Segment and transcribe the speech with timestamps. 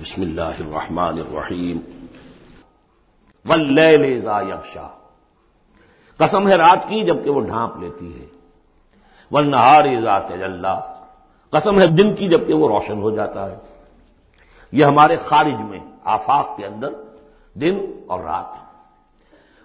[0.00, 1.78] بسم اللہ الرحمن الرحیم.
[3.44, 4.88] واللیل اذا یغشا.
[6.16, 8.26] قسم ہے رات کی جبکہ وہ ڈھانپ لیتی ہے.
[9.32, 10.80] والنہار اذا تجلا.
[11.50, 13.56] قسم ہے دن کی جبکہ وہ روشن ہو جاتا ہے.
[14.72, 16.92] یہ ہمارے خارج میں، آفاق کے اندر،
[17.54, 18.54] دن اور رات.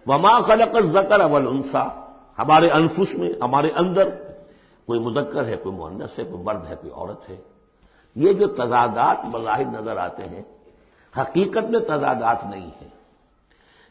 [0.10, 1.88] وما خلق الذکر والانثى
[2.40, 4.10] ہمارے انفس میں، ہمارے اندر
[4.86, 7.36] کوئی مذکر ہے، کوئی مہنس ہے، کوئی مرد ہے، کوئی عورت ہے.
[8.16, 10.42] یہ جو تضادات بظاہر نظر آتے ہیں،
[11.22, 12.88] حقیقت میں تضادات نہیں ہیں۔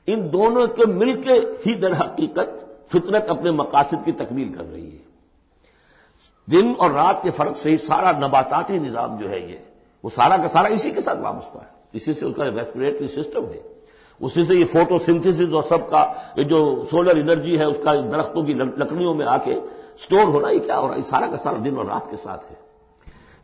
[0.06, 1.32] ان دونوں کے مل کے
[1.66, 5.04] ہی در حقیقت فطرت اپنے مقاصد کی تکمیل کر رہی ہے۔
[6.50, 9.56] دن اور رات کے فرق سے ہی سارا نباتاتی نظام جو ہے یہ،
[10.02, 13.44] وہ سارا کا سارا اسی کے ساتھ وابستہ ہے۔ اسی سے اس کا ریسپریٹری سسٹم
[13.44, 13.60] ہے۔
[14.20, 17.94] اسی سے یہ فوٹو سنتھس اور سب کا یہ جو سولر انرجی ہے، اس کا
[17.94, 19.60] درختوں کی لکڑیوں میں آ کے
[20.00, 22.16] سٹور ہو رہا ہے کیا ہو رہا ہے؟ سارا کا سارا دن اور رات کے
[22.16, 22.63] ساتھ ہے۔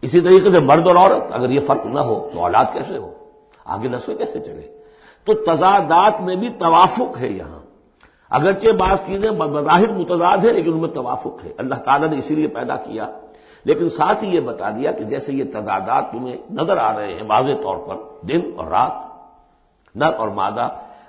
[0.02, 3.14] اسی طریقے سے مرد اور عورت، اگر یہ فرق نہ ہو تو اولاد کیسے ہو؟
[3.64, 4.78] آگے نسل کیسے چلے؟
[5.24, 7.58] تو تضادات میں بھی توافق ہے یہاں۔
[8.30, 12.34] اگرچہ بعض چیزیں بظاہر متضاد ہیں، لیکن ان میں توافق ہے۔ اللہ تعالیٰ نے اسی
[12.34, 13.06] لیے پیدا کیا،
[13.64, 17.22] لیکن ساتھ ہی یہ بتا دیا کہ جیسے یہ تضادات تمہیں نظر آ رہے ہیں
[17.26, 18.92] واضح طور پر، دن اور رات،
[19.94, 20.68] نر اور مادہ،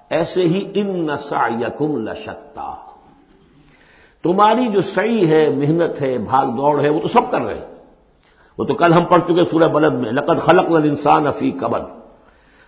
[0.10, 2.76] ایسے ہی ان نسا یقم لشکتا
[4.24, 7.71] تمہاری جو صحیح ہے، محنت ہے، بھاگ دوڑ ہے، وہ تو سب کر رہے ہیں۔
[8.58, 11.80] وہ تو کل ہم پڑھ چکے سورہ بلد میں، لقد خلق انسان افی قبل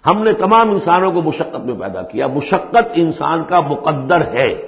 [0.05, 4.61] ہم نے تمام انسانوں کو مشقت میں پیدا کیا۔ مشقت انسان کا مقدر ہے۔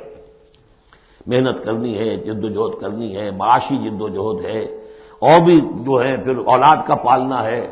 [1.28, 4.60] محنت کرنی ہے، جد و جہد کرنی ہے، معاشی جد و جہد ہے۔
[5.20, 7.68] اور بھی جو ہے، پھر اولاد کا پالنا ہے۔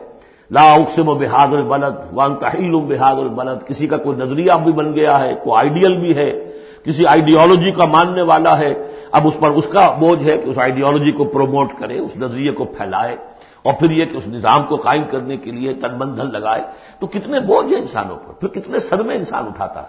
[0.51, 4.95] لا اقسم و بحاد البلد وان تحیل بحاد البلد۔ کسی کا کوئی نظریہ بھی بن
[4.95, 6.51] گیا ہے، کوئی آئیڈیل بھی ہے۔
[6.83, 8.73] کسی آئیڈیالوجی کا ماننے والا ہے۔
[9.11, 12.51] اب اس پر اس کا بوجھ ہے کہ اس آئیڈیالوجی کو پروموٹ کرے، اس نظریے
[12.51, 13.15] کو پھیلائے۔
[13.63, 16.61] اور پھر یہ کہ اس نظام کو قائم کرنے کے لیے تن بندھن لگائے،
[16.99, 19.87] تو کتنے بوجھ ہیں انسانوں پر؟ پھر کتنے صدمے انسان اٹھاتا ہے؟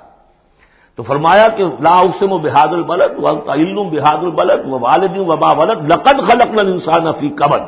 [0.97, 5.53] تو فرمایا کہ لا اسم و بحاد البلد و تعلم بحاد البلد و والد وبا
[5.53, 7.59] ولد لقد خلق انسان افی قبل۔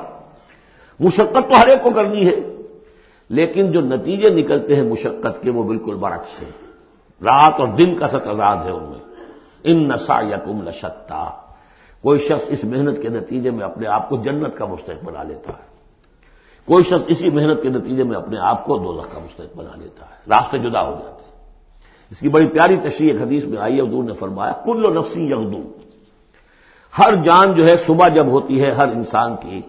[1.01, 2.37] مشقت تو ہر ایک کو کرنی ہے،
[3.29, 6.51] لیکن جو نتیجے نکلتے ہیں مشقت کے وہ بالکل برعکس ہیں۔
[7.25, 9.15] رات اور دن کا ستزاد ہے ان میں۔
[9.65, 11.31] ان نسا یقم لشتا۔
[12.03, 15.51] کوئی شخص اس محنت کے نتیجے میں اپنے آپ کو جنت کا مستحق بنا لیتا
[15.51, 15.66] ہے۔
[16.67, 20.05] کوئی شخص اسی محنت کے نتیجے میں اپنے آپ کو دو کا مستحق بنا لیتا
[20.05, 21.33] ہے، راستے جدا ہو جاتے ہیں۔
[22.11, 25.31] اس کی بڑی پیاری تشریح ایک حدیث میں آئی، حضور نے فرمایا، کل و نفسی
[25.31, 25.63] یغدو۔
[26.99, 29.63] ہر جان جو ہے صبح جب ہوتی ہے، ہر انسان کی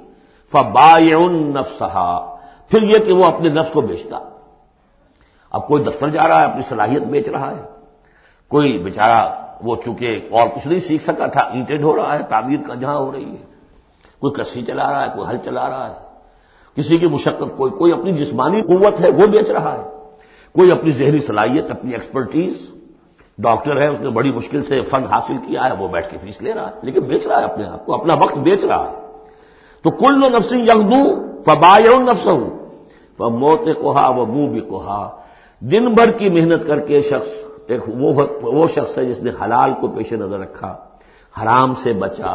[0.52, 1.00] فبا
[1.30, 2.36] نفسہا۔
[2.70, 4.20] پھر یہ کہ وہ اپنے نفس کو بیچتا۔
[5.52, 7.64] اب کوئی دفتر جا رہا ہے، اپنی صلاحیت بیچ رہا ہے۔
[8.48, 12.60] کوئی بیچارہ وہ چونکہ اور کچھ نہیں سیکھ سکا، تھا، اینٹیں ہو رہا ہے، تعمیر
[12.68, 13.46] کا جہاں ہو رہی ہے۔
[14.20, 16.07] کوئی کسی چلا رہا ہے، کوئی ہل چلا رہا ہے۔
[16.78, 19.84] کسی کی مشقت کوئی کوئی اپنی جسمانی قوت ہے، وہ بیچ رہا ہے۔
[20.56, 22.70] کوئی اپنی ذہنی صلاحیت، اپنی ایکسپرٹیز
[23.38, 26.42] ڈاکٹر ہے، اس نے بڑی مشکل سے فن حاصل کیا ہے، وہ بیٹھ کے فیس
[26.42, 28.96] لے رہا ہے، لیکن بیچ رہا ہے اپنے آپ کو، اپنا وقت بیچ رہا ہے۔
[29.84, 31.04] تو کل نو نفسی یغدو
[31.46, 32.50] فبا نفس ہوں
[33.20, 35.10] وہ موت کوہا وہ منہ بھی کوہا
[35.62, 37.30] دن بھر کی محنت کر کے شخص،
[37.68, 37.84] ایک
[38.42, 40.76] وہ شخص ہے جس نے حلال کو پیش نظر رکھا،
[41.36, 42.34] حرام سے بچا،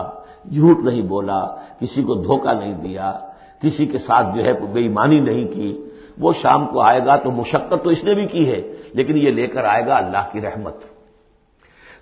[0.53, 1.41] جھوٹ نہیں بولا،
[1.81, 3.19] کسی کو دھوکہ نہیں دیا۔
[3.63, 5.85] کسی کے ساتھ جو ہے بے ایمانی نہیں کی۔
[6.19, 8.61] وہ شام کو آئے گا تو مشقت تو اس نے بھی کی ہے،
[8.93, 10.75] لیکن یہ لے کر آئے گا اللہ کی رحمت۔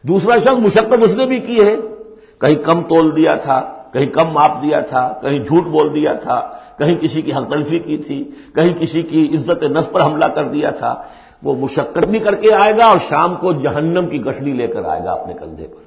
[0.03, 1.76] دوسرا شخص مشقت اس نے بھی کی ہے۔
[2.38, 3.60] کہیں کم تول دیا تھا،
[3.93, 6.41] کہیں کم ماپ دیا تھا، کہیں جھوٹ بول دیا تھا،
[6.78, 10.44] کہیں کسی کی حق تلفی کی تھی، کہیں کسی کی عزت نس پر حملہ کر
[10.44, 11.03] دیا تھا۔
[11.43, 14.84] وہ مشقت بھی کر کے آئے گا اور شام کو جہنم کی گٹڑی لے کر
[14.84, 15.82] آئے گا اپنے کندھے پر۔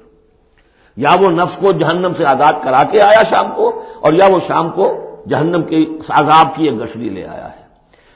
[0.96, 4.38] یا وہ نفس کو جہنم سے آزاد کرا کے آیا شام کو، اور یا وہ
[4.46, 7.64] شام کو جہنم کے عذاب کی ایک گشری لے آیا ہے۔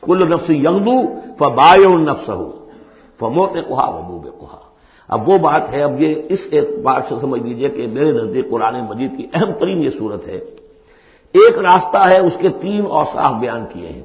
[0.01, 1.03] کل نفس یغدو
[1.39, 2.69] فبا نفس ہو
[3.19, 4.59] فموت کوہا وبو بے کوہا
[5.09, 8.85] اب وہ بات ہے، اب یہ اس اعتبار سے سمجھ لیجیے کہ میرے نزدیک قرآن
[8.89, 10.41] مجید کی اہم ترین یہ صورت ہے۔
[11.33, 14.03] ایک راستہ ہے اس کے تین اوصاف بیان کیے ہیں۔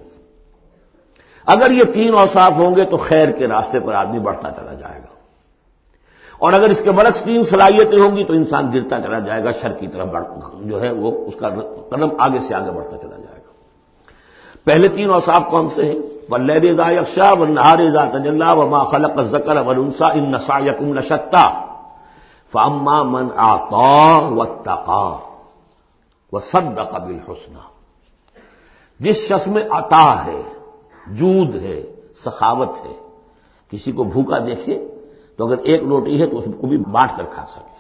[1.46, 5.00] اگر یہ تین اوصاف ہوں گے تو خیر کے راستے پر آدمی بڑھتا چلا جائے
[5.00, 5.13] گا۔
[6.44, 9.52] اور اگر اس کے برعکس تین صلاحیتیں ہوں گی تو انسان گرتا چلا جائے گا،
[9.62, 10.08] شر کی طرف
[10.66, 11.50] جو ہے وہ اس کا
[11.90, 13.52] قدم آگے سے آگے بڑھتا چلا جائے گا۔
[14.66, 16.00] پہلے تین اوصاف کون سے ہیں؟
[16.30, 20.94] ولہ رضا یکشا و نہار رضا تجلّہ و ما خلق ذکر ونسا ان نسا یقم
[20.94, 21.48] نشتا
[22.54, 25.10] فاما من آتا و تقا
[26.34, 27.56] و سد قبل حسن
[29.00, 30.42] جس شخص میں عطا ہے،
[31.08, 31.82] جود ہے،
[32.16, 32.94] سخاوت ہے،
[33.72, 34.80] کسی کو بھوکا دیکھے
[35.38, 37.74] تو اگر ایک روٹی ہے تو اس کو بھی بانٹ کر کھا سکے۔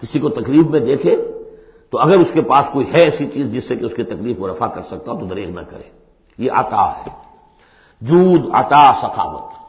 [0.00, 1.30] کسی کو تکلیف میں دیکھے
[1.90, 4.42] تو اگر اس کے پاس کوئی ہے ایسی چیز جس سے کہ اس کی تکلیف
[4.42, 5.82] وہ رفع کر سکتا ہو تو دریغ نہ کرے۔
[6.38, 7.10] یہ آتا ہے۔
[8.00, 9.64] جود، عطا، سخاوت۔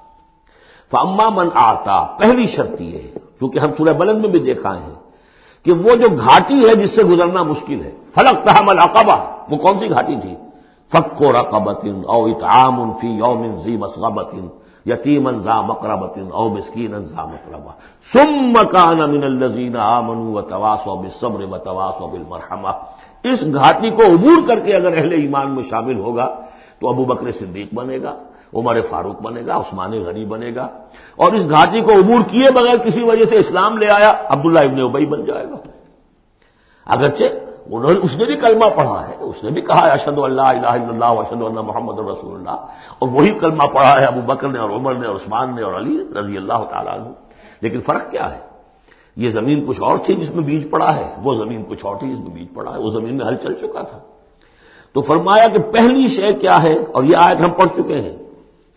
[0.92, 4.94] فاما من آتا، پہلی شرط یہ ہے کیونکہ ہم سورہ بلند میں بھی دیکھا ہے
[5.64, 9.78] کہ وہ جو گھاٹی ہے جس سے گزرنا مشکل ہے فلک تحمل اقبا وہ کون
[9.78, 10.36] سی گھاٹی تھی؟
[10.92, 14.36] فک و رقبت او اتعام فی یوم زی مسغبت
[14.86, 17.72] یتیم انزا مقربت او مسکین انزا مقربہ
[18.14, 22.70] سم کان من الزین آمن و تواس و بصبر و تواس و بالمرحمہ۔
[23.24, 26.36] اس گھاٹی کو عبور کر کے اگر اہل ایمان میں شامل ہوگا
[26.80, 28.16] تو ابو بکر صدیق بنے گا،
[28.54, 30.68] عمر فاروق بنے گا، عثمان غنی بنے گا۔
[31.16, 34.82] اور اس گھاٹی کو عبور کیے بغیر کسی وجہ سے اسلام لے آیا، عبداللہ ابن
[34.82, 35.56] ابئی بن جائے گا۔
[36.86, 37.24] اگرچہ
[37.72, 40.42] انہوں نے اس نے بھی کلمہ پڑھا ہے۔ اس نے بھی کہا ہے اشد اللہ
[40.42, 42.66] الہ الا اللہ اشد اللہ محمد رسول اللہ۔
[43.00, 45.76] اور وہی کلمہ پڑھا ہے ابو بکر نے اور عمر نے اور عثمان نے اور
[45.76, 47.10] علی رضی اللہ تعالیٰ عنہ۔
[47.62, 48.40] لیکن فرق کیا ہے؟
[49.16, 52.12] یہ زمین کچھ اور تھی جس میں بیج پڑا ہے۔ وہ زمین کچھ اور تھی
[52.12, 54.00] جس میں بیج پڑا ہے۔ وہ زمین میں ہل چل چکا تھا۔
[54.94, 58.18] تو فرمایا کہ پہلی شے کیا ہے؟ اور یہ آیت ہم پڑھ چکے ہیں۔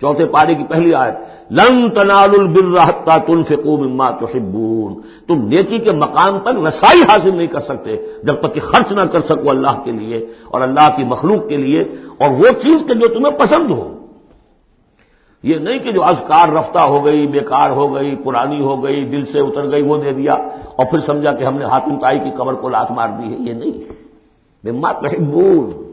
[0.01, 1.15] چوتھے پارے کی پہلی آیت۔
[1.51, 2.79] لن تنال البر
[3.27, 4.27] تن فکو مما تو
[5.27, 9.01] تم نیکی کے مقام تک رسائی حاصل نہیں کر سکتے، جب تک کہ خرچ نہ
[9.01, 11.81] کر سکو اللہ کے لیے اور اللہ کی مخلوق کے لیے
[12.19, 13.95] اور وہ چیز کہ جو تمہیں پسند ہو۔
[15.43, 19.25] یہ نہیں کہ جو ازکار رفتہ ہو گئی، بیکار ہو گئی، پرانی ہو گئی، دل
[19.25, 20.35] سے اتر گئی، وہ دے دیا
[20.77, 23.39] اور پھر سمجھا کہ ہم نے ہاتم تائی کی قبر کو لات مار دی ہے۔
[23.39, 23.93] یہ نہیں۔
[24.71, 25.93] مما تحبون۔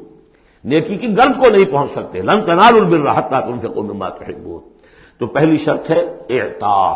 [0.63, 4.10] نیکی کی گرد کو نہیں پہنچ سکتے۔ لن تنال البر رہتا تم سے کوئی مما
[4.10, 4.75] تحبون۔
[5.20, 6.94] تو پہلی شرط ہے اعتا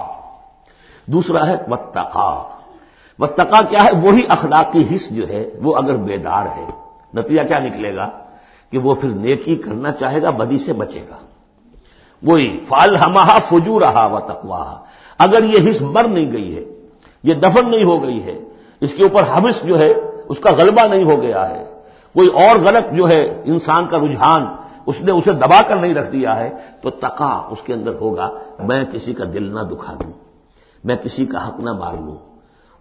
[1.06, 2.44] دوسرا ہے وتقا
[3.19, 6.66] وتقا کیا ہے؟ وہی اخلاقی حص جو ہے، وہ اگر بیدار ہے،
[7.13, 8.10] نتیجہ کیا نکلے گا؟
[8.71, 11.16] کہ وہ پھر نیکی کرنا چاہے گا، بدی سے بچے گا۔
[12.24, 14.75] وہی فال ہما فجو رہا و تقوا
[15.18, 16.63] اگر یہ حص مر نہیں گئی ہے،
[17.24, 18.39] یہ دفن نہیں ہو گئی ہے،
[18.81, 19.94] اس کے اوپر حوث جو ہے،
[20.30, 21.66] اس کا غلبہ نہیں ہو گیا ہے،
[22.13, 24.45] کوئی اور غلط جو ہے، انسان کا رجحان
[24.89, 26.50] اس نے اسے دبا کر نہیں رکھ دیا ہے
[26.81, 30.12] تو تقا اس کے اندر ہوگا، میں کسی کا دل نہ دکھا دوں،
[30.83, 32.18] میں کسی کا حق نہ مار لوں۔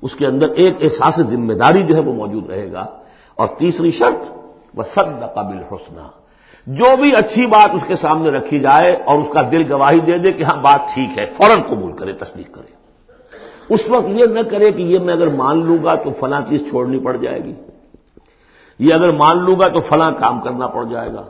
[0.03, 2.87] اس کے اندر ایک احساس ذمہ داری جو ہے وہ موجود رہے گا۔
[3.35, 4.23] اور تیسری شرط
[4.75, 6.07] وہ سد قابل حسنہ
[6.67, 10.19] جو بھی اچھی بات اس کے سامنے رکھی جائے اور اس کا دل گواہی دے
[10.19, 12.73] دے کہ ہاں بات ٹھیک ہے، فوراً قبول کرے، تصدیق کرے۔
[13.75, 16.61] اس وقت یہ نہ کرے کہ یہ میں اگر مان لوں گا تو فلاں چیز
[16.69, 17.55] چھوڑنی پڑ جائے گی،
[18.79, 21.23] یہ اگر مان لوں گا تو فلاں کام کرنا پڑ جائے گا۔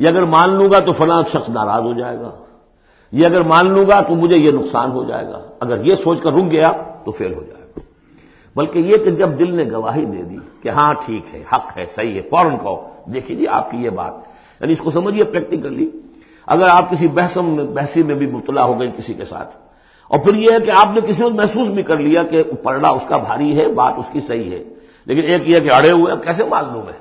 [0.00, 2.30] یہ اگر مان لوں گا تو فلاں شخص ناراض ہو جائے گا۔
[3.12, 6.20] یہ اگر مان لوں گا تو مجھے یہ نقصان ہو جائے گا۔ اگر یہ سوچ
[6.20, 6.72] کر رک گیا
[7.04, 7.80] تو فیل ہو جائے گا۔
[8.56, 11.84] بلکہ یہ کہ جب دل نے گواہی دے دی کہ ہاں ٹھیک ہے، حق ہے،
[11.94, 12.76] صحیح ہے، فوراً کہو۔
[13.14, 14.14] دیکھیے جی آپ کی یہ بات۔
[14.60, 15.90] یعنی اس کو سمجھیے پریکٹیکلی
[16.46, 19.54] اگر آپ کسی بحثم بحثی میں بھی مبتلا ہو گئی کسی کے ساتھ،
[20.10, 22.88] اور پھر یہ ہے کہ آپ نے کسی وقت محسوس بھی کر لیا کہ پڑھنا
[22.88, 24.62] اس کا بھاری ہے، بات اس کی صحیح ہے،
[25.04, 26.98] لیکن ایک یہ کہ اڑے ہوئے، کیسے مان لوں میں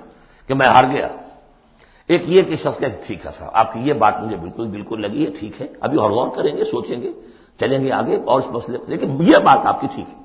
[0.48, 1.08] کہ میں ہار گیا؟
[2.10, 5.02] ایک یہ کہ شخص کہ ٹھیک ہے صاحب، آپ کی یہ بات مجھے بالکل بالکل
[5.02, 7.12] لگی ہے ٹھیک ہے۔ ابھی اور غور کریں گے، سوچیں گے،
[7.60, 10.16] چلیں گے آگے اور اس مسئلے لیکن یہ بات آپ کی ٹھیک ہے۔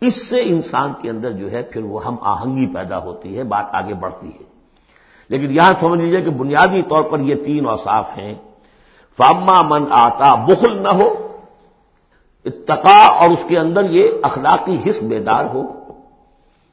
[0.00, 3.64] اس سے انسان کے اندر جو ہے پھر وہ ہم آہنگی پیدا ہوتی ہے، بات
[3.72, 4.44] آگے بڑھتی ہے۔
[5.28, 8.34] لیکن یہاں سمجھ لیجیے کہ بنیادی طور پر یہ تین اوصاف ہیں۔
[9.16, 11.28] فاما من آتا بخل نہ ہو
[12.44, 15.62] اتقا اور اس کے اندر یہ اخلاقی حص بیدار ہو۔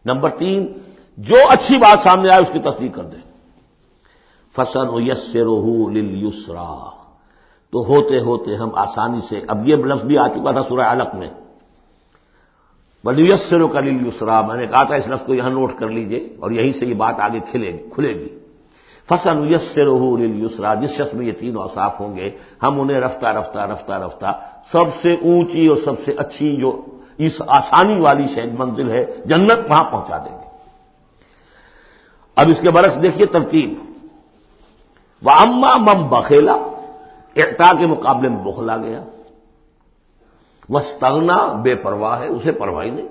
[0.05, 0.73] نمبر تین،
[1.17, 3.22] جو اچھی بات سامنے آئے اس کی تصدیق کر دیں۔
[4.55, 6.89] فصل و یس سے روح یسرا
[7.71, 11.15] تو ہوتے ہوتے ہم آسانی سے، اب یہ لفظ بھی آ چکا تھا سورہ علق
[11.15, 11.29] میں۔
[13.03, 15.87] بلی یسرو کا لل یسرا میں نے کہا تھا اس لفظ کو یہاں نوٹ کر
[15.87, 18.39] لیجیے اور یہیں سے یہ بات آگے کھلے گی کھلے گی۔
[19.09, 22.31] فصل یس سے روح یسرا جس شخص میں یہ تین اوصاف ہوں گے،
[22.63, 24.39] ہم انہیں رفتہ رفتہ رفتہ رفتہ،
[24.71, 26.81] سب سے اونچی اور سب سے اچھی جو
[27.17, 30.47] اس آسانی والی شہد منزل ہے، جنت وہاں پہنچا دیں گے۔
[32.35, 33.92] اب اس کے برعکس دیکھیے ترتیب۔
[35.23, 36.53] وہ اما مم بخیلا
[37.35, 39.03] اقتا کے مقابلے میں بخلا گیا۔
[40.69, 40.79] وہ
[41.61, 43.07] بے پرواہ ہے، اسے پرواہی نہیں۔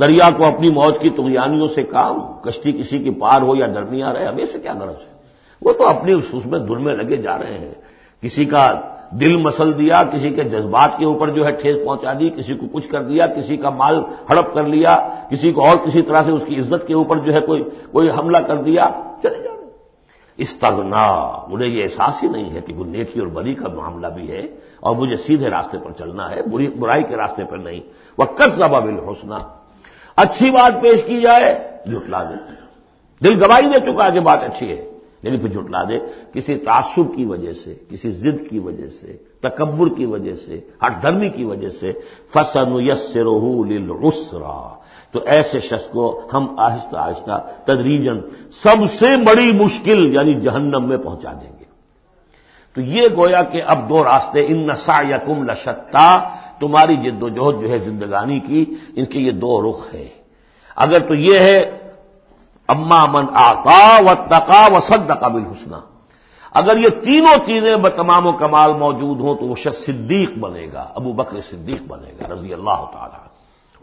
[0.00, 4.16] دریا کو اپنی موت کی تغیانیوں سے کام، کشتی کسی کی پار ہو یا درمیان
[4.16, 5.14] رہے، ہمیں سے کیا غرض ہے؟
[5.62, 7.74] وہ تو اپنی اس میں دل میں لگے جا رہے ہیں۔
[8.22, 8.80] کسی کا
[9.10, 12.66] دل مسل دیا، کسی کے جذبات کے اوپر جو ہے ٹھیس پہنچا دی، کسی کو
[12.72, 16.30] کچھ کر دیا، کسی کا مال ہڑپ کر لیا، کسی کو اور کسی طرح سے
[16.30, 18.90] اس کی عزت کے اوپر جو ہے کوئی کوئی حملہ کر دیا،
[19.22, 19.53] چلے جا
[20.36, 21.06] استغنا،
[21.48, 24.46] مجھے یہ احساس ہی نہیں ہے کہ وہ نیکی اور بری کا معاملہ بھی ہے
[24.80, 27.80] اور مجھے سیدھے راستے پر چلنا ہے، بری، برائی کے راستے پر نہیں۔
[28.18, 29.38] وہ کس بل حوصلہ
[30.16, 31.48] اچھی بات پیش کی جائے،
[31.86, 32.36] جھٹلا دے۔
[33.24, 34.90] دل گواہی دے چکا کہ بات اچھی ہے،
[35.22, 35.98] لیکن پھر جھٹلا دے۔
[36.32, 41.02] کسی تعصب کی وجہ سے، کسی ضد کی وجہ سے، تکبر کی وجہ سے ہٹ
[41.02, 41.92] دھرمی کی وجہ سے
[42.32, 44.78] فسن یس رسرا
[45.14, 48.20] تو ایسے شخص کو ہم آہستہ آہستہ تدریجن
[48.62, 51.64] سب سے بڑی مشکل یعنی جہنم میں پہنچا دیں گے۔
[52.74, 56.08] تو یہ گویا کہ اب دو راستے، ان نسا یا کم لشتا
[56.58, 58.64] تمہاری جد و جہد جو ہے زندگانی کی
[58.96, 60.08] ان کے یہ دو رخ ہے
[60.76, 61.58] اگر تو یہ ہے،
[62.68, 65.80] اما من آتا و تقا و سد قابل حسنا
[66.54, 70.84] اگر یہ تینوں چیزیں بتمام و کمال موجود ہوں، تو وہ شخص صدیق بنے گا،
[70.94, 73.23] ابو بکر صدیق بنے گا، رضی اللہ تعالی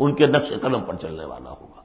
[0.04, 1.82] ان کے نقش قدم پر چلنے والا ہوگا۔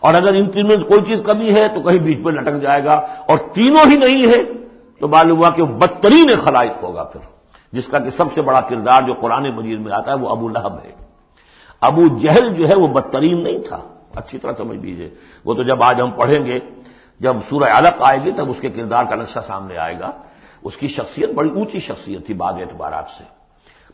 [0.00, 2.84] اور اگر ان تینوں سے کوئی چیز کمی ہے تو کہیں بیچ میں لٹک جائے
[2.84, 2.94] گا۔
[3.28, 4.42] اور تینوں ہی نہیں ہے
[5.00, 7.20] تو معلوم ہوا کہ وہ بدترین خلائق ہوگا پھر،
[7.72, 10.48] جس کا کہ سب سے بڑا کردار جو قرآن مجید میں آتا ہے وہ ابو
[10.48, 10.92] لہب ہے۔
[11.80, 13.80] ابو جہل جو ہے وہ بدترین نہیں تھا۔
[14.16, 15.10] اچھی طرح سمجھ لیجیے
[15.44, 16.60] وہ تو جب آج ہم پڑھیں گے،
[17.20, 20.10] جب سورہ علق آئے گی تب اس کے کردار کا نقشہ سامنے آئے گا۔
[20.62, 23.41] اس کی شخصیت بڑی اونچی شخصیت تھی بعض اعتبارات سے۔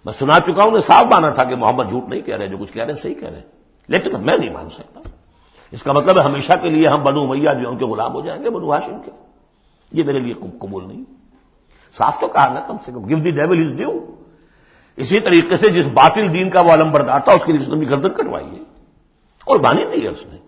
[0.05, 2.57] میں سنا چکا ہوں نے صاف مانا تھا کہ محمد جھوٹ نہیں کہہ رہے، جو
[2.59, 3.47] کچھ کہہ رہے ہیں صحیح کہہ رہے ہیں۔
[3.89, 5.01] لیکن اب میں نہیں مان سکتا۔
[5.71, 8.21] اس کا مطلب ہے ہمیشہ کے لیے ہم بنو میاں جو ان کے غلام ہو
[8.21, 9.11] جائیں گے، بنو ہاشم کے۔
[9.93, 11.05] یہ میرے لیے قبول نہیں۔
[11.97, 13.93] صاف تو کہا نا کم سے کم گو دی ڈیول از ڈیو
[14.97, 17.69] اسی طریقے سے جس باطل دین کا وہ علم بردار تھا، اس کے لیے اس
[17.69, 18.65] نے بھی گردن کٹوائی ہے۔
[19.45, 20.39] اور دی ہے اس نے۔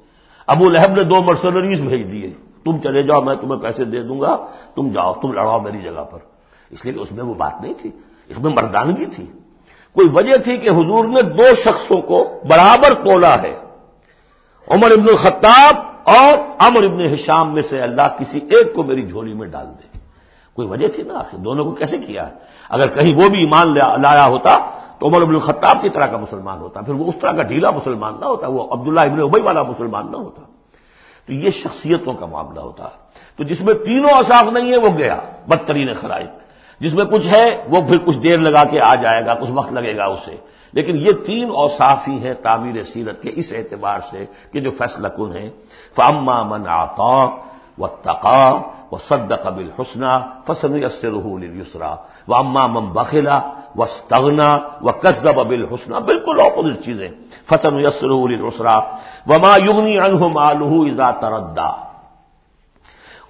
[0.46, 2.32] ابو لہب نے دو مرسنریز بھیج دیے۔
[2.64, 4.36] تم چلے جاؤ، میں تمہیں پیسے دے دوں گا۔
[4.74, 6.18] تم جاؤ، تم لڑاؤ میری جگہ پر۔
[6.70, 7.90] اس لیے کہ اس میں وہ بات نہیں تھی۔
[8.28, 9.26] اس میں مردانگی تھی۔
[9.94, 13.56] کوئی وجہ تھی کہ حضور نے دو شخصوں کو برابر تولا ہے،
[14.68, 19.34] عمر ابن الخطاب اور امر ابن حشام میں سے اللہ کسی ایک کو میری جھولی
[19.34, 19.98] میں ڈال دے۔
[20.54, 22.34] کوئی وجہ تھی نا؟ آخر دونوں کو کیسے کیا؟ ہے
[22.68, 26.58] اگر کہیں وہ بھی ایمان لایا ہوتا تو عمر ابن الخطاب کی طرح کا مسلمان
[26.58, 29.62] ہوتا، پھر وہ اس طرح کا ڈھیلا مسلمان نہ ہوتا، وہ عبداللہ ابن ابئی والا
[29.62, 30.42] مسلمان نہ ہوتا۔
[31.26, 34.88] تو یہ شخصیتوں کا معاملہ ہوتا۔ ہے تو جس میں تینوں اصاف نہیں ہے وہ
[34.98, 35.16] گیا،
[35.48, 36.49] بدترین خرائط۔
[36.80, 39.72] جس میں کچھ ہے، وہ پھر کچھ دیر لگا کے آ جائے گا، کچھ وقت
[39.72, 40.36] لگے گا اسے۔
[40.72, 45.08] لیکن یہ تین اوساف ہی ہیں تعمیر سیرت کے اس اعتبار سے کہ جو فیصلہ
[45.08, 45.50] کن ہے
[45.96, 47.28] فاما من آتا
[47.78, 48.60] و تقا
[48.92, 51.96] و سد قبل حسنا فسن یسرحول یسرا
[52.28, 53.40] و اما مم بخلا
[53.76, 57.08] و استغنا و قصب ابل حسنا بالکل اپوزٹ چیزیں۔
[57.48, 58.80] فسن یسرحول یسرا
[59.26, 61.89] وما یغنی انہ مالہ ازا تردا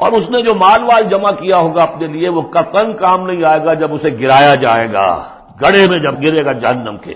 [0.00, 3.44] اور اس نے جو مال وال جمع کیا ہوگا اپنے لیے، وہ کتن کام نہیں
[3.44, 5.28] آئے گا جب اسے گرایا جائے گا۔
[5.60, 7.14] گڑے میں جب گرے گا جہنم کے۔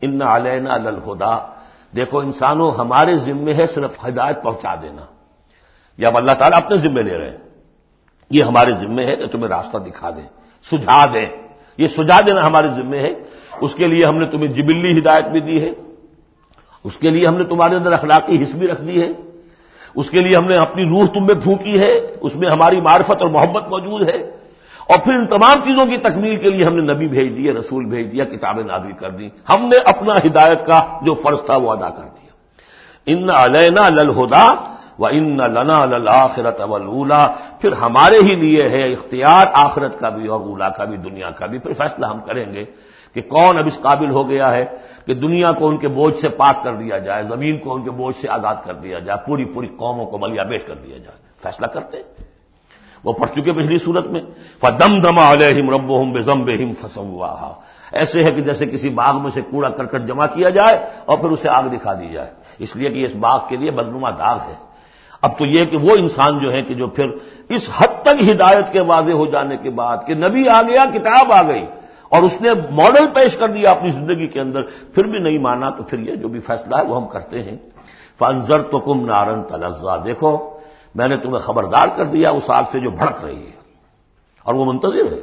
[0.00, 1.38] ان علینا للہدا
[1.96, 5.02] دیکھو، انسانوں ہمارے ذمے ہے صرف ہدایت پہنچا دینا۔
[5.98, 7.36] یا اب اللہ تعالیٰ اپنے ذمے لے رہے ہیں۔
[8.30, 10.26] یہ ہمارے ذمے ہے کہ تمہیں راستہ دکھا دیں،
[10.70, 11.26] سجھا دیں۔
[11.78, 13.10] یہ سجھا دینا ہمارے ذمے ہے۔
[13.60, 15.70] اس کے لیے ہم نے تمہیں جبلی ہدایت بھی دی ہے۔
[16.84, 19.31] اس کے لیے ہم نے تمہارے اندر اخلاقی حص بھی رکھ دی ہے۔
[19.94, 23.22] اس کے لیے ہم نے اپنی روح تم میں پھونکی ہے، اس میں ہماری معرفت
[23.22, 24.30] اور محبت موجود ہے۔
[24.86, 27.84] اور پھر ان تمام چیزوں کی تکمیل کے لیے ہم نے نبی بھیج دیے رسول
[27.84, 31.72] بھیج دیا، کتابیں نازل کر دی ہم نے اپنا ہدایت کا جو فرض تھا وہ
[31.72, 32.30] ادا کر دیا۔
[33.06, 34.54] ان علینا للہدا
[34.98, 37.28] و ان لنا للآخرت اولا
[37.60, 41.46] پھر ہمارے ہی لیے ہے اختیار، آخرت کا بھی اور اولا کا بھی، دنیا کا
[41.46, 42.64] بھی۔ پھر فیصلہ ہم کریں گے۔
[43.14, 44.64] کہ کون اب اس قابل ہو گیا ہے
[45.06, 47.90] کہ دنیا کو ان کے بوجھ سے پاک کر دیا جائے، زمین کو ان کے
[47.90, 51.16] بوجھ سے آزاد کر دیا جائے، پوری پوری قوموں کو ملیا بیٹ کر دیا جائے۔
[51.42, 52.32] فیصلہ کرتے ہیں۔
[53.04, 54.20] وہ پڑھ چکے پچھلی صورت میں۔
[54.60, 56.88] فدم دما علیہم رب ہم بے زم بے ہم
[57.92, 61.28] ایسے ہے کہ جیسے کسی باغ میں سے کوڑا کرکٹ جمع کیا جائے اور پھر
[61.28, 64.54] اسے آگ دکھا دی جائے۔ اس لیے کہ اس باغ کے لیے بدنما داغ ہے۔
[65.22, 67.06] اب تو یہ کہ وہ انسان جو ہے کہ جو پھر
[67.48, 71.32] اس حد تک ہدایت کے واضح ہو جانے کے بعد کہ نبی آ گیا، کتاب
[71.32, 71.66] آ گئی۔
[72.12, 74.62] اور اس نے ماڈل پیش کر دیا اپنی زندگی کے اندر،
[74.94, 77.56] پھر بھی نہیں مانا تو پھر یہ جو بھی فیصلہ ہے وہ ہم کرتے ہیں۔
[78.20, 80.36] فنزر تو کم نارن تلزا دیکھو،
[80.94, 83.60] میں نے تمہیں خبردار کر دیا اس آگ سے جو بھڑک رہی ہے،
[84.46, 85.20] اور وہ منتظر ہے۔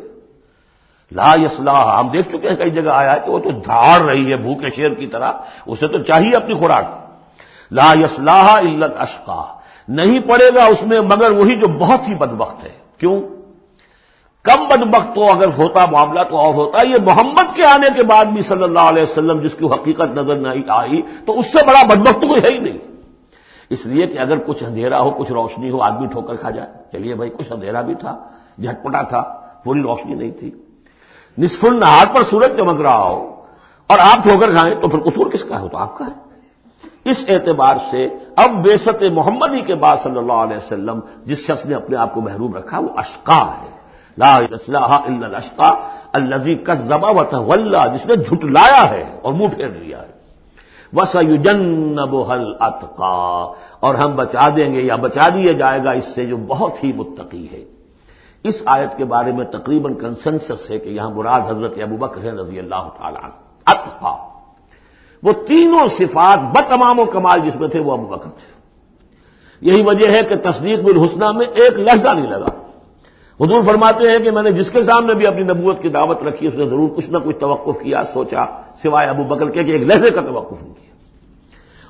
[1.12, 4.32] لا یسلاح ہم دیکھ چکے ہیں، کئی جگہ آیا ہے کہ وہ تو جھاڑ رہی
[4.32, 5.32] ہے بھوکے شیر کی طرح،
[5.66, 6.86] اسے تو چاہیے اپنی خوراک۔
[7.72, 9.42] لا یسلاح علت اشقا
[9.88, 13.20] نہیں پڑے گا اس میں، مگر وہی جو بہت ہی بدبخت ہے۔ کیوں؟
[14.44, 18.26] کم بدبخت تو اگر ہوتا معاملہ تو اور ہوتا یہ محمد کے آنے کے بعد
[18.26, 21.84] بھی صلی اللہ علیہ وسلم جس کی حقیقت نظر نہیں آئی تو اس سے بڑا
[21.88, 22.78] بدبخت کوئی ہے ہی نہیں۔
[23.70, 27.16] اس لیے کہ اگر کچھ اندھیرا ہو، کچھ روشنی ہو، آدمی ٹھوکر کھا جائے۔ چلیے
[27.16, 28.18] بھائی، کچھ اندھیرا بھی تھا،
[28.62, 30.52] جھٹپٹا تھا، پوری روشنی نہیں تھی۔
[31.38, 33.36] نصف النہار پر سورج چمک رہا ہو
[33.88, 36.30] اور آپ ٹھوکر کھائیں تو پھر قصور کس کا ہے؟ تو آپ کا ہے۔
[37.06, 41.76] اس اعتبار سے اب بیست محمدی کے بعد صلی اللہ علیہ وسلم جس شخص نے
[41.76, 43.79] اپنے آپ کو محروم رکھا، وہ اشقا ہے۔
[44.20, 45.74] لا اسلح الشقا
[46.14, 47.56] الزی کا زبا و
[47.94, 50.20] جس نے جھٹلایا ہے اور منہ پھیر لیا ہے۔
[50.94, 56.26] وسن بحل اتقا اور ہم بچا دیں گے یا بچا دیا جائے گا اس سے
[56.26, 57.64] جو بہت ہی متقی ہے۔
[58.44, 62.32] اس آیت کے بارے میں تقریباً کنسنسس ہے کہ یہاں مراد حضرت ابو بکر ہے
[62.32, 63.30] رضی اللہ تعالیٰ
[63.66, 64.16] اتقا
[65.24, 68.60] وہ تینوں صفات بتمام و کمال جس میں تھے وہ ابو بکر تھے۔
[69.62, 72.59] یہی وجہ ہے کہ تصدیق بالحسنہ میں ایک لہجہ نہیں لگا۔
[73.42, 76.48] حضور فرماتے ہیں کہ میں نے جس کے سامنے بھی اپنی نبوت کی دعوت رکھی،
[76.48, 78.46] اس نے ضرور کچھ نہ کچھ توقف کیا، سوچا،
[78.84, 80.90] سوائے ابو بکر کے کہ ایک لہجے کا توقف نہیں کیا۔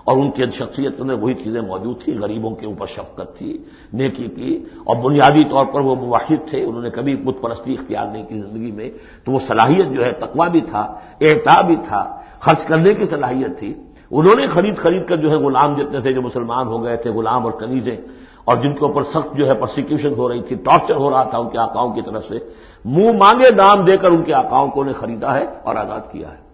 [0.04, 3.58] اور ان کی شخصیت کے اندر وہی چیزیں موجود تھیں، غریبوں کے اوپر شفقت تھی،
[3.94, 8.08] نیکی کی، اور بنیادی طور پر وہ مواحد تھے، انہوں نے کبھی بت پرستی اختیار
[8.08, 8.90] نہیں کی زندگی میں۔
[9.26, 10.82] تو وہ صلاحیت جو ہے تقوا بھی تھا
[11.22, 13.74] احتا بھی تھا، خرچ کرنے کی صلاحیت تھی۔
[14.12, 17.10] انہوں نے خرید خرید کر جو ہے غلام جتنے تھے جو مسلمان ہو گئے تھے،
[17.10, 17.98] غلام اور کنیزیں
[18.46, 21.38] اور جن کے اوپر سخت جو ہے پرسیکیوشن ہو رہی تھی ٹارچر ہو رہا تھا
[21.38, 22.38] ان کے آکاؤں کی طرف سے،
[22.86, 26.32] منہ مانگے دام دے کر ان کے آکاؤں کو انہیں خریدا ہے اور آزاد کیا
[26.32, 26.50] ہے۔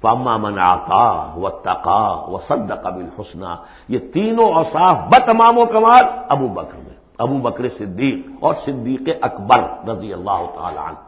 [0.00, 3.54] فاما من آتا و تقا و سد قبل حسنا
[3.88, 9.60] یہ تینوں اوساف بتمام و کمال ابو بکر میں، ابو بکر صدیق اور صدیق اکبر
[9.88, 11.00] رضی اللہ تعالی عنہ۔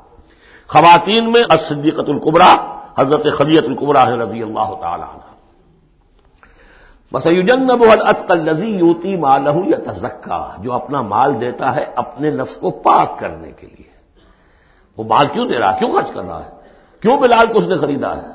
[0.69, 2.57] خواتین میں صدیقت القبرا
[2.99, 5.29] حضرت خلیت القبرا ہے رضی اللہ تعالی عنہ۔
[7.13, 7.71] بس یوجن
[8.07, 13.53] اطقل یوتی مالہ یا تزکا جو اپنا مال دیتا ہے اپنے نفس کو پاک کرنے
[13.53, 13.91] کے لیے۔
[14.97, 16.51] وہ مال کیوں دے رہا ہے؟ کیوں خرچ کر رہا ہے؟
[17.01, 18.27] کیوں بلال کو اس نے خریدا ہے؟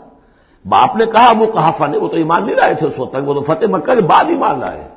[0.70, 3.30] باپ نے کہا وہ کہا فن وہ تو ایمان نہیں رہے تھے اس وقت تک،
[3.30, 4.88] وہ تو فتح مکہ کے بعد ہی مان لائے۔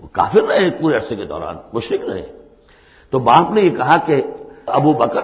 [0.00, 2.22] وہ کافر رہے پورے عرصے کے دوران مشرق رہے۔
[3.10, 4.22] تو باپ نے یہ کہا کہ
[4.66, 5.20] ابو بکر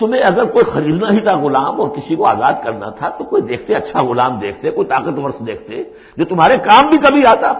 [0.00, 3.42] تمہیں اگر کوئی خریدنا ہی تھا غلام اور کسی کو آزاد کرنا تھا، تو کوئی
[3.42, 5.84] دیکھتے اچھا غلام دیکھتے، کوئی طاقتور سے دیکھتے،
[6.16, 7.52] جو تمہارے کام بھی کبھی آتا۔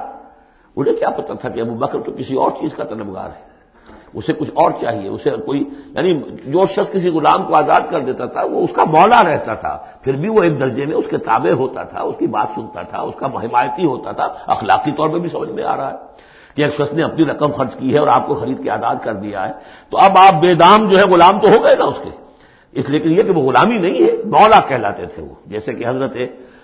[0.76, 3.50] انہیں کیا پتا تھا کہ ابو بکر تو کسی اور چیز کا طلبگار ہے۔
[4.14, 8.26] اسے کچھ اور چاہیے، اسے کوئی یعنی جو شخص کسی غلام کو آزاد کر دیتا
[8.26, 11.18] تھا، وہ اس کا مولا رہتا تھا۔ پھر بھی وہ ایک درجے میں اس کے
[11.18, 15.09] تابع ہوتا تھا، اس کی بات سنتا تھا، اس کا حمایتی ہوتا تھا۔ اخلاقی طور
[15.09, 15.97] پہ بھی سمجھ میں آ رہا ہے
[16.54, 18.97] کہ ایک شخص نے اپنی رقم خرچ کی ہے اور آپ کو خرید کے آزاد
[19.02, 19.52] کر دیا ہے۔
[19.90, 22.29] تو اب آپ بے دام جو ہے غلام تو ہو گئے نا اس کے۔
[22.72, 25.84] اس لیے کہ یہ کہ وہ غلامی نہیں ہے، مولا کہلاتے تھے وہ۔ جیسے کہ
[25.86, 26.16] حضرت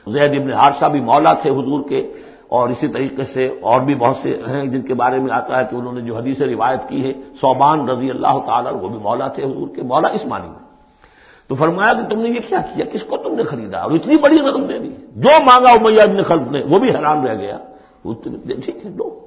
[0.06, 2.12] زید ابن حادثہ بھی مولا تھے حضور کے،
[2.48, 5.64] اور اسی طریقے سے اور بھی بہت سے ہیں جن کے بارے میں آتا ہے
[5.70, 9.28] کہ انہوں نے جو حدیث روایت کی ہے صوبان رضی اللہ تعالی وہ بھی مولا
[9.28, 10.66] تھے حضور کے، مولا اس معنی میں۔
[11.48, 14.16] تو فرمایا کہ تم نے یہ کیا کیا؟ کس کو تم نے خریدا؟ اور اتنی
[14.16, 17.58] بڑی رقم دے دی۔ جو مانگا امیہ ابن خلف نے، وہ بھی حیران رہ گیا۔
[18.64, 19.20] ٹھیک ہے، دو۔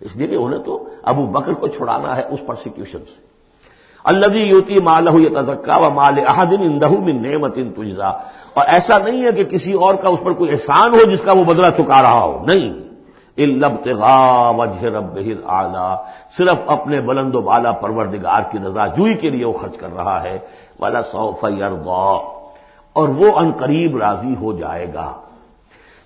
[0.00, 3.35] اس لیے کہ انہیں تو ابو بکر کو چھڑانا ہے اس پرسیکیوشن سے۔
[4.06, 8.08] الدی یوتی مالہ تزکا و مال احدن اندہ من نعمت ان تجزا
[8.54, 11.32] اور ایسا نہیں ہے کہ کسی اور کا اس پر کوئی احسان ہو جس کا
[11.32, 12.72] وہ بدلہ چکا رہا ہو۔ نہیں۔
[13.38, 15.96] البتغا وجہ رب آلہ
[16.38, 20.22] صرف اپنے بلند و بالا پروردگار کی رضا جوئی کے لیے وہ خرچ کر رہا
[20.22, 20.38] ہے۔
[20.80, 22.18] والا سو فیرغا
[22.92, 25.12] اور وہ ان قریب راضی ہو جائے گا۔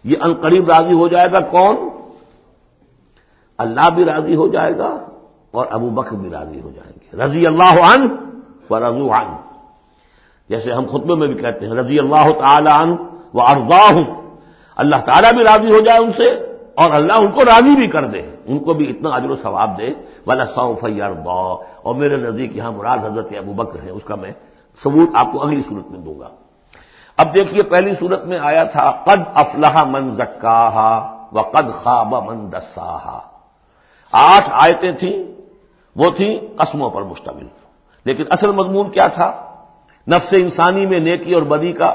[0.05, 1.77] یہ ان قریب راضی ہو جائے گا کون؟
[3.59, 4.97] اللہ بھی راضی ہو جائے گا۔
[5.51, 8.07] اور ابو بکر بھی راضی ہو جائیں گے۔ رضی اللہ عن
[8.71, 9.37] و رضو عن
[10.49, 12.97] جیسے ہم خطبے میں بھی کہتے ہیں، رضی اللہ تعالی عن
[13.35, 14.37] و ارضا ہوں
[14.77, 18.05] اللہ تعالیٰ بھی راضی ہو جائے ان سے اور اللہ ان کو راضی بھی کر
[18.05, 19.91] دے۔ ان کو بھی اتنا عجر و ثواب دے۔
[20.27, 21.11] والا سو فیار
[21.83, 24.33] اور میرے نزدیک یہاں مراد حضرت ابو بکر ہے، اس کا میں
[24.83, 26.29] ثبوت آپ کو اگلی صورت میں دوں گا۔
[27.17, 32.53] اب دیکھیے، پہلی صورت میں آیا تھا، قد افلاح من زکا و قد خواب من
[32.53, 33.19] دسا
[34.13, 35.40] آٹھ آیتیں تھیں۔
[35.97, 37.47] وہ تھیں قسموں پر مشتمل۔
[38.05, 39.55] لیکن اصل مضمون کیا تھا؟
[40.09, 41.95] نفس انسانی میں نیکی اور بدی کا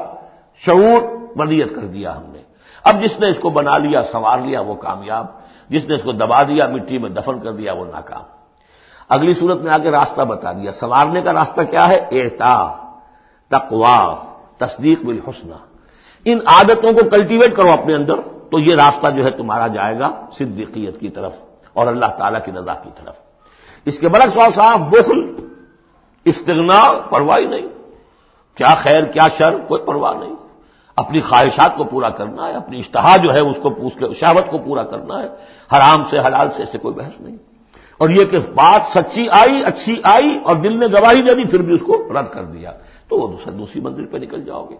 [0.55, 1.01] شعور
[1.35, 2.39] بدیت کر دیا ہم نے۔
[2.83, 5.25] اب جس نے اس کو بنا لیا، سنوار لیا، وہ کامیاب۔
[5.69, 8.21] جس نے اس کو دبا دیا، مٹی میں دفن کر دیا، وہ ناکام۔
[9.09, 12.77] اگلی صورت میں آگے راستہ بتا دیا۔ سنوارنے کا راستہ کیا ہے؟ احتا
[13.49, 14.15] تقوا،
[14.57, 15.51] تصدیق بالحسن
[16.25, 18.15] ان عادتوں کو کلٹیویٹ کرو اپنے اندر،
[18.51, 21.35] تو یہ راستہ جو ہے تمہارا جائے گا صدیقیت کی طرف
[21.73, 23.24] اور اللہ تعالی کی رضا کی طرف۔
[23.85, 25.35] اس کے برعکس اور صاحب بخل
[26.25, 27.67] استغنا پرواہ نہیں۔
[28.55, 30.35] کیا خیر، کیا شر، کوئی پرواہ نہیں۔
[30.95, 34.51] اپنی خواہشات کو پورا کرنا ہے، اپنی اشتہا جو ہے اس کو پوچھ کے شہوت
[34.51, 35.27] کو پورا کرنا ہے۔
[35.77, 37.35] حرام سے، حلال سے ایسے کوئی بحث نہیں۔
[37.97, 41.61] اور یہ کہ بات سچی آئی، اچھی آئی اور دل نے گواہی دے دی، پھر
[41.61, 42.71] بھی اس کو رد کر دیا۔
[43.07, 44.75] تو وہ دوسرا دوسری منزل پہ نکل جاؤ گے۔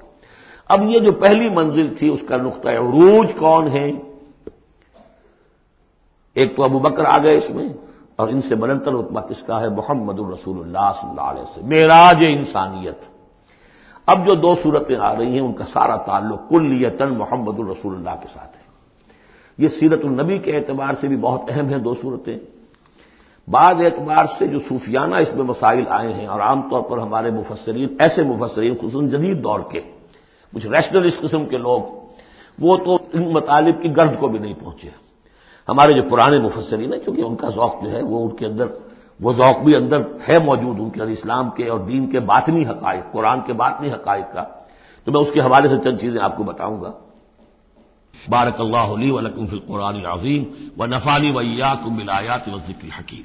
[0.67, 3.91] اب یہ جو پہلی منزل تھی، اس کا نقطۂ عروج کون ہے؟
[6.33, 7.69] ایک تو ابو بکر آ گئے اس میں۔
[8.15, 11.67] اور ان سے بلندر اتبا کس کا ہے؟ محمد الرسول اللہ صلی اللہ علیہ وسلم۔
[11.67, 12.97] میراج انسانیت۔
[14.05, 18.21] اب جو دو صورتیں آ رہی ہیں، ان کا سارا تعلق کل محمد الرسول اللہ
[18.21, 18.63] کے ساتھ ہے۔
[19.57, 22.39] یہ سیرت النبی کے اعتبار سے بھی بہت اہم ہیں دو صورتیں۔
[23.47, 27.31] بعض اعتبار سے جو صوفیانہ اس میں مسائل آئے ہیں، اور عام طور پر ہمارے
[27.31, 29.81] مفسرین، ایسے مفسرین خصوصاً جدید دور کے،
[30.53, 31.81] کچھ ریشنلسٹ قسم کے لوگ،
[32.59, 34.89] وہ تو ان مطالب کی گرد کو بھی نہیں پہنچے۔
[35.69, 38.65] ہمارے جو پرانے مفسرین ہیں، چونکہ ان کا ذوق جو ہے، وہ ان کے اندر،
[39.19, 39.97] وہ ذوق بھی اندر
[40.29, 43.91] ہے موجود، ان کے اندر اسلام کے اور دین کے باطنی حقائق، قرآن کے باطنی
[43.91, 44.43] حقائق کا۔
[45.03, 46.91] تو میں اس کے حوالے سے چند چیزیں آپ کو بتاؤں گا۔
[48.29, 50.43] بارک اللہ علی ولکم فی القرآن العظیم
[50.77, 53.21] و نفالی ویا کم ملایات و ذکر حکیم